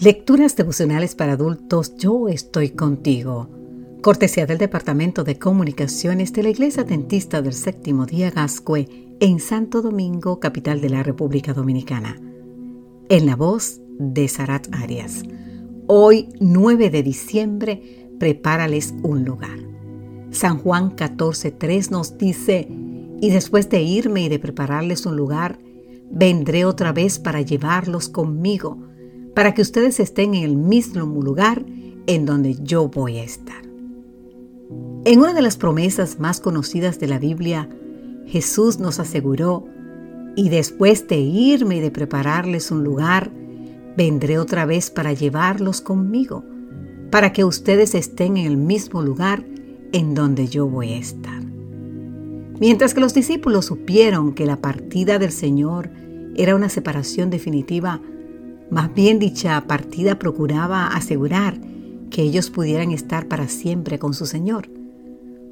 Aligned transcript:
Lecturas 0.00 0.56
devocionales 0.56 1.14
para 1.14 1.34
adultos 1.34 1.94
Yo 1.98 2.28
estoy 2.28 2.70
contigo. 2.70 3.50
Cortesía 4.00 4.46
del 4.46 4.56
Departamento 4.56 5.24
de 5.24 5.38
Comunicaciones 5.38 6.32
de 6.32 6.42
la 6.42 6.48
Iglesia 6.48 6.84
Dentista 6.84 7.42
del 7.42 7.52
Séptimo 7.52 8.06
Día 8.06 8.30
Gascue 8.30 8.88
en 9.20 9.40
Santo 9.40 9.82
Domingo, 9.82 10.40
capital 10.40 10.80
de 10.80 10.88
la 10.88 11.02
República 11.02 11.52
Dominicana. 11.52 12.18
En 13.10 13.26
la 13.26 13.36
voz 13.36 13.82
de 13.98 14.26
Sarat 14.28 14.68
Arias. 14.72 15.22
Hoy, 15.86 16.30
9 16.40 16.88
de 16.88 17.02
diciembre, 17.02 18.08
prepárales 18.18 18.94
un 19.02 19.26
lugar. 19.26 19.58
San 20.30 20.56
Juan 20.60 20.96
14:3 20.96 21.90
nos 21.90 22.16
dice, 22.16 22.68
y 23.20 23.28
después 23.28 23.68
de 23.68 23.82
irme 23.82 24.22
y 24.22 24.28
de 24.30 24.38
prepararles 24.38 25.04
un 25.04 25.16
lugar, 25.16 25.58
vendré 26.10 26.64
otra 26.64 26.94
vez 26.94 27.18
para 27.18 27.42
llevarlos 27.42 28.08
conmigo 28.08 28.78
para 29.40 29.54
que 29.54 29.62
ustedes 29.62 30.00
estén 30.00 30.34
en 30.34 30.44
el 30.44 30.54
mismo 30.54 31.22
lugar 31.22 31.64
en 32.06 32.26
donde 32.26 32.56
yo 32.62 32.90
voy 32.90 33.16
a 33.16 33.24
estar. 33.24 33.62
En 35.06 35.18
una 35.18 35.32
de 35.32 35.40
las 35.40 35.56
promesas 35.56 36.18
más 36.18 36.40
conocidas 36.40 37.00
de 37.00 37.06
la 37.06 37.18
Biblia, 37.18 37.66
Jesús 38.26 38.80
nos 38.80 39.00
aseguró, 39.00 39.64
y 40.36 40.50
después 40.50 41.08
de 41.08 41.20
irme 41.20 41.76
y 41.76 41.80
de 41.80 41.90
prepararles 41.90 42.70
un 42.70 42.84
lugar, 42.84 43.32
vendré 43.96 44.38
otra 44.38 44.66
vez 44.66 44.90
para 44.90 45.14
llevarlos 45.14 45.80
conmigo, 45.80 46.44
para 47.10 47.32
que 47.32 47.46
ustedes 47.46 47.94
estén 47.94 48.36
en 48.36 48.44
el 48.44 48.58
mismo 48.58 49.00
lugar 49.00 49.42
en 49.92 50.12
donde 50.12 50.48
yo 50.48 50.66
voy 50.66 50.92
a 50.92 50.98
estar. 50.98 51.42
Mientras 52.60 52.92
que 52.92 53.00
los 53.00 53.14
discípulos 53.14 53.64
supieron 53.64 54.34
que 54.34 54.44
la 54.44 54.60
partida 54.60 55.18
del 55.18 55.32
Señor 55.32 55.88
era 56.36 56.54
una 56.54 56.68
separación 56.68 57.30
definitiva, 57.30 58.02
más 58.70 58.94
bien 58.94 59.18
dicha 59.18 59.60
partida 59.66 60.18
procuraba 60.18 60.88
asegurar 60.88 61.60
que 62.08 62.22
ellos 62.22 62.50
pudieran 62.50 62.92
estar 62.92 63.26
para 63.26 63.48
siempre 63.48 63.98
con 63.98 64.14
su 64.14 64.26
Señor. 64.26 64.68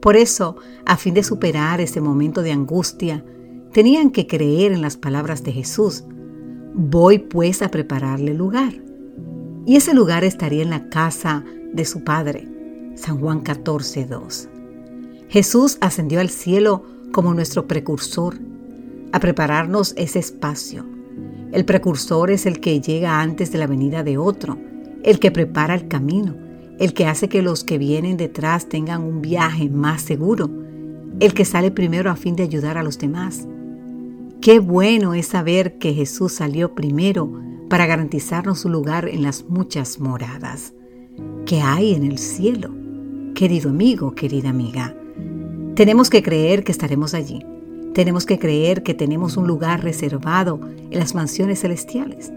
Por 0.01 0.17
eso, 0.17 0.57
a 0.87 0.97
fin 0.97 1.15
de 1.15 1.25
superar 1.25 1.81
ese 1.81 2.01
momento 2.01 2.43
de 2.43 2.53
angustia, 2.53 3.25
tenían 3.73 4.11
que 4.11 4.27
creer 4.27 4.73
en 4.73 4.83
las 4.83 4.97
palabras 4.97 5.43
de 5.43 5.53
Jesús. 5.53 6.05
Voy 6.75 7.19
pues 7.19 7.63
a 7.63 7.71
prepararle 7.71 8.35
lugar. 8.35 8.75
Y 9.67 9.77
ese 9.77 9.95
lugar 9.95 10.23
estaría 10.23 10.63
en 10.63 10.71
la 10.71 10.89
casa 10.89 11.45
de 11.73 11.85
su 11.85 12.05
Padre. 12.05 12.49
San 12.95 13.19
Juan 13.19 13.41
14, 13.41 14.07
2. 14.07 14.49
Jesús 15.29 15.79
ascendió 15.81 16.21
al 16.21 16.31
cielo 16.31 16.85
como 17.13 17.35
nuestro 17.35 17.67
precursor, 17.67 18.39
a 19.13 19.21
prepararnos 19.21 19.95
ese 19.97 20.19
espacio 20.19 20.98
el 21.53 21.65
precursor 21.65 22.31
es 22.31 22.47
el 22.47 22.61
que 22.61 22.81
llega 22.81 23.21
antes 23.21 23.51
de 23.53 23.59
la 23.59 23.67
venida 23.67 24.03
de 24.03 24.19
otro, 24.19 24.59
el 25.03 25.19
que 25.19 25.31
prepara 25.31 25.75
el 25.75 25.89
camino, 25.89 26.35
el 26.79 26.93
que 26.93 27.07
hace 27.07 27.29
que 27.29 27.43
los 27.43 27.65
que 27.65 27.79
vienen 27.79 28.17
detrás 28.17 28.69
tengan 28.69 29.03
un 29.03 29.23
viaje 29.23 29.69
más 29.69 30.03
seguro, 30.03 30.51
el 31.21 31.35
que 31.35 31.45
sale 31.45 31.71
primero 31.71 32.11
a 32.11 32.17
fin 32.17 32.37
de 32.37 32.43
ayudar 32.43 32.77
a 32.77 32.83
los 32.83 32.99
demás. 32.99 33.49
Qué 34.41 34.61
bueno 34.61 35.15
es 35.15 35.27
saber 35.27 35.79
que 35.79 35.95
Jesús 35.95 36.35
salió 36.35 36.75
primero 36.75 37.33
para 37.69 37.87
garantizarnos 37.87 38.61
su 38.61 38.69
lugar 38.69 39.09
en 39.09 39.23
las 39.23 39.45
muchas 39.45 39.99
moradas 40.01 40.75
que 41.47 41.61
hay 41.61 41.95
en 41.95 42.05
el 42.05 42.19
cielo. 42.19 42.75
Querido 43.35 43.71
amigo, 43.71 44.15
querida 44.15 44.51
amiga, 44.51 44.95
tenemos 45.75 46.11
que 46.11 46.23
creer 46.23 46.63
que 46.63 46.73
estaremos 46.73 47.15
allí 47.15 47.41
tenemos 47.95 48.27
que 48.27 48.39
creer 48.39 48.83
que 48.83 48.95
tenemos 48.95 49.37
un 49.37 49.47
lugar 49.47 49.83
reservado 49.83 50.61
en 50.91 50.99
las 50.99 51.15
mansiones 51.15 51.61
celestiales. 51.61 52.33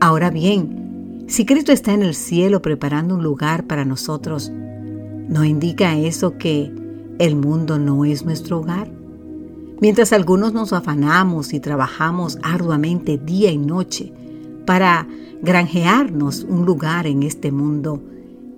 Ahora 0.00 0.30
bien, 0.30 1.24
si 1.26 1.46
Cristo 1.46 1.72
está 1.72 1.92
en 1.92 2.02
el 2.02 2.14
cielo 2.14 2.60
preparando 2.60 3.14
un 3.14 3.22
lugar 3.22 3.64
para 3.66 3.84
nosotros, 3.84 4.50
¿no 4.50 5.44
indica 5.44 5.96
eso 5.96 6.36
que 6.36 6.72
el 7.18 7.36
mundo 7.36 7.78
no 7.78 8.04
es 8.04 8.24
nuestro 8.24 8.58
hogar? 8.58 8.90
Mientras 9.80 10.12
algunos 10.12 10.52
nos 10.52 10.72
afanamos 10.72 11.52
y 11.52 11.60
trabajamos 11.60 12.38
arduamente 12.42 13.18
día 13.18 13.50
y 13.50 13.58
noche 13.58 14.12
para 14.66 15.06
granjearnos 15.42 16.44
un 16.48 16.64
lugar 16.64 17.06
en 17.06 17.22
este 17.22 17.50
mundo, 17.50 18.02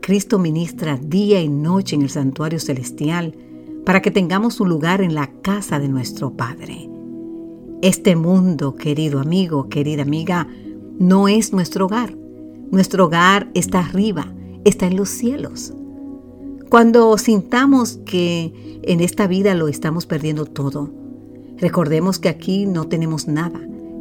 Cristo 0.00 0.38
ministra 0.38 0.98
día 1.00 1.40
y 1.40 1.48
noche 1.48 1.96
en 1.96 2.02
el 2.02 2.10
santuario 2.10 2.60
celestial 2.60 3.34
para 3.86 4.02
que 4.02 4.10
tengamos 4.10 4.58
un 4.58 4.68
lugar 4.68 5.00
en 5.00 5.14
la 5.14 5.28
casa 5.42 5.78
de 5.78 5.88
nuestro 5.88 6.32
Padre. 6.32 6.90
Este 7.82 8.16
mundo, 8.16 8.74
querido 8.74 9.20
amigo, 9.20 9.68
querida 9.68 10.02
amiga, 10.02 10.48
no 10.98 11.28
es 11.28 11.52
nuestro 11.52 11.86
hogar. 11.86 12.12
Nuestro 12.72 13.04
hogar 13.04 13.48
está 13.54 13.78
arriba, 13.78 14.34
está 14.64 14.88
en 14.88 14.96
los 14.96 15.08
cielos. 15.08 15.72
Cuando 16.68 17.16
sintamos 17.16 18.00
que 18.04 18.80
en 18.82 18.98
esta 18.98 19.28
vida 19.28 19.54
lo 19.54 19.68
estamos 19.68 20.04
perdiendo 20.04 20.46
todo, 20.46 20.90
recordemos 21.56 22.18
que 22.18 22.28
aquí 22.28 22.66
no 22.66 22.88
tenemos 22.88 23.28
nada, 23.28 23.60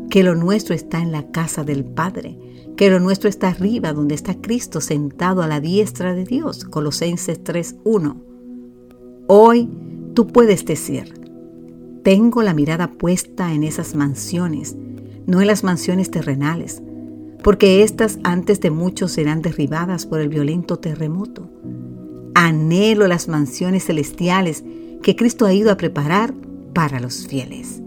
que 0.09 0.23
lo 0.23 0.33
nuestro 0.33 0.73
está 0.73 0.99
en 0.99 1.11
la 1.11 1.29
casa 1.29 1.63
del 1.63 1.85
Padre, 1.85 2.39
que 2.75 2.89
lo 2.89 2.99
nuestro 2.99 3.29
está 3.29 3.49
arriba 3.49 3.93
donde 3.93 4.15
está 4.15 4.33
Cristo 4.33 4.81
sentado 4.81 5.43
a 5.43 5.47
la 5.47 5.59
diestra 5.59 6.15
de 6.15 6.23
Dios. 6.23 6.65
Colosenses 6.65 7.43
3.1. 7.43 8.34
Hoy 9.27 9.67
tú 10.13 10.27
puedes 10.27 10.65
decir, 10.65 11.19
tengo 12.03 12.43
la 12.43 12.53
mirada 12.53 12.91
puesta 12.91 13.53
en 13.53 13.63
esas 13.63 13.95
mansiones, 13.95 14.75
no 15.25 15.41
en 15.41 15.47
las 15.47 15.63
mansiones 15.63 16.11
terrenales, 16.11 16.83
porque 17.41 17.81
éstas 17.81 18.19
antes 18.23 18.61
de 18.61 18.69
mucho 18.69 19.07
serán 19.07 19.41
derribadas 19.41 20.05
por 20.05 20.21
el 20.21 20.29
violento 20.29 20.77
terremoto. 20.77 21.49
Anhelo 22.35 23.07
las 23.07 23.27
mansiones 23.27 23.85
celestiales 23.85 24.63
que 25.01 25.15
Cristo 25.15 25.47
ha 25.47 25.53
ido 25.55 25.71
a 25.71 25.77
preparar 25.77 26.35
para 26.73 26.99
los 26.99 27.25
fieles. 27.25 27.81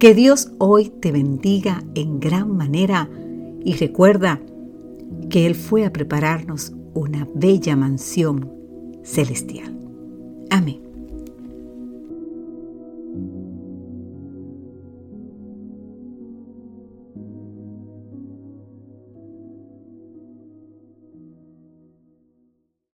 Que 0.00 0.12
Dios 0.12 0.50
hoy 0.58 0.88
te 0.88 1.12
bendiga 1.12 1.84
en 1.94 2.18
gran 2.18 2.50
manera 2.56 3.08
y 3.64 3.74
recuerda 3.74 4.40
que 5.30 5.46
Él 5.46 5.54
fue 5.54 5.84
a 5.84 5.92
prepararnos 5.92 6.72
una 6.94 7.28
bella 7.32 7.76
mansión 7.76 8.50
celestial. 9.04 9.74
Amén. 10.56 10.83